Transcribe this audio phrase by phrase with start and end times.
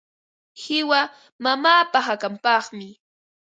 [0.61, 1.01] Qiwa
[1.43, 2.87] mamaapa hakanpaqmi.